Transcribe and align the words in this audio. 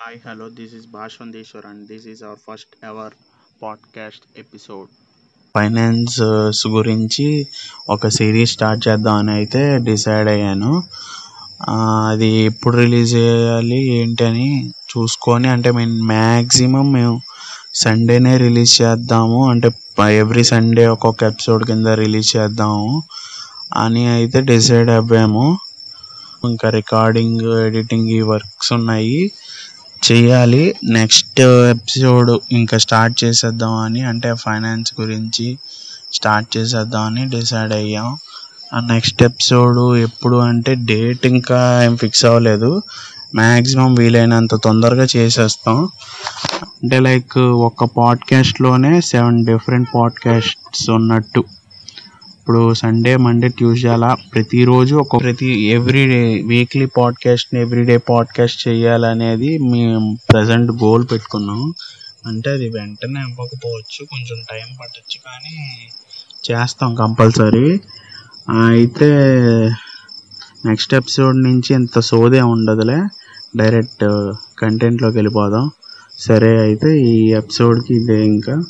Hi 0.00 0.28
hello 0.28 0.48
this 0.48 0.74
is 0.74 0.86
Bhashwandeshwar 0.86 1.66
and 1.70 1.86
this 1.86 2.06
is 2.06 2.22
our 2.22 2.38
first 2.50 2.86
ever 2.86 3.12
podcast 3.62 4.22
episode 4.38 4.88
finance 5.56 6.66
గురించి 6.66 7.46
ఒక 7.88 8.08
series 8.08 8.52
start 8.52 8.88
చేద్దామని 8.88 9.32
అయితే 9.32 9.78
decide 9.78 10.28
అయ్యాను. 10.28 10.82
అది 12.08 12.26
ఎప్పుడు 12.26 12.76
రిలీజ్ 12.76 13.14
చేయాలి 13.14 13.80
ఏంటి 13.88 14.24
అని 14.24 14.72
చూసుకొని 14.92 15.48
అంటే 15.48 15.72
మేము 15.72 16.04
మ్యాక్సిమం 16.04 16.92
మేము 16.92 17.20
సండేనే 17.74 18.36
రిలీజ్ 18.36 18.82
చేద్దాము. 18.82 19.50
అంటే 19.50 19.70
ఎవ్రీ 20.18 20.44
సండే 20.44 20.86
ఒక్కొక్క 20.86 21.24
ఎపిసోడ్ 21.24 21.64
కింద 21.64 21.86
రిలీజ్ 21.86 22.36
చేద్దాము 22.36 23.02
అని 23.76 24.06
అయితే 24.08 24.40
డిసైడ్ 24.40 24.90
అవ్వాము. 24.90 25.58
ఇంకా 26.44 26.70
రికార్డింగ్ 26.70 27.40
ఎడిటింగ్ 27.40 28.08
ఈ 28.08 28.20
వర్క్స్ 28.20 28.72
ఉన్నాయి. 28.72 29.30
చేయాలి. 30.12 30.74
నెక్స్ట్ 30.84 31.40
ఎపిసోడ్ 31.40 32.54
ఇంకా 32.54 32.78
స్టార్ట్ 32.78 33.24
చేసేద్దాం 33.24 33.74
అని 33.74 34.02
అంటే 34.02 34.34
ఫైనాన్స్ 34.34 34.94
గురించి 35.00 35.58
స్టార్ట్ 36.12 36.56
చేసేద్దాం 36.56 37.02
అని 37.02 37.26
డిసైడ్ 37.28 37.72
అయ్యాం. 37.72 38.18
ఆ 38.74 38.80
నెక్స్ట్ 38.80 39.22
ఎపిసోడ్ 39.22 39.98
ఎప్పుడు 39.98 40.36
అంటే 40.36 40.74
డేట్ 40.74 41.26
ఇంకా 41.26 41.84
ఏం 41.84 41.96
ఫిక్స్ 41.96 42.24
అవ్వలేదు. 42.24 42.82
మ్యాక్సిమం 43.34 43.94
వీలైనంత 43.94 44.54
తొందరగా 44.54 45.06
చేసేస్తాం. 45.16 45.88
అంటే 46.82 47.00
లైక్ 47.00 47.38
ఒక 47.38 47.84
పాడ్కాస్ట్లోనే 47.84 49.00
సెవెన్ 49.00 49.46
డిఫరెంట్ 49.46 49.88
పాడ్కాస్ట్స్ 49.94 50.90
ఉన్నట్టు. 50.90 51.44
ఇప్పుడు 52.48 52.74
సండే 52.74 53.16
మండే 53.16 53.48
ట్యూస్డే 53.48 53.88
అలా 53.88 54.16
ప్రతిరోజు 54.34 54.96
ఒక 54.96 55.20
ప్రతి 55.22 55.46
every 55.46 56.06
day 56.06 56.42
weekly 56.42 56.86
podcast 56.86 57.54
everyday 57.54 57.96
podcast 57.96 58.68
చేయాలనేది 58.68 59.58
మేము 59.58 60.18
ప్రజెంట్ 60.32 60.72
గోల్ 60.72 61.06
పెట్టుకున్నాం. 61.12 61.74
అంటే 62.26 62.50
అది 62.50 62.68
వెంటనే 62.68 63.20
అవ్వకపోవచ్చు 63.20 64.04
కొంచెం 64.04 64.42
టైం 64.50 64.76
పట్టచ్చు 64.80 65.18
కానీ 65.26 65.56
చేస్తాం 66.50 66.94
కంపల్సరీ 66.94 67.80
అయితే 68.50 69.10
నెక్స్ట్ 70.64 70.94
ఎపిసోడ్ 70.94 71.42
నుంచి 71.42 71.74
ఇంత 71.74 71.98
సోదే 71.98 72.40
ఉండదులే 72.40 73.02
డైరెక్ట్ 73.56 74.32
కంటెంట్లోకి 74.58 75.16
వెళ్ళిపోదాం. 75.16 75.70
సరే 76.18 76.60
అయితే 76.60 76.98
ఈ 76.98 77.32
ఎపిసోడ్కి 77.32 77.94
ఇదే 77.94 78.24
ఇంకా. 78.24 78.64